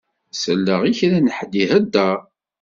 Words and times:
Selleɣ 0.41 0.81
i 0.85 0.91
kra 0.99 1.19
n 1.19 1.33
ḥedd 1.37 1.53
iheddeṛ. 1.63 2.17